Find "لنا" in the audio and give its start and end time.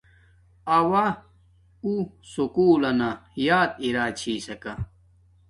2.81-3.09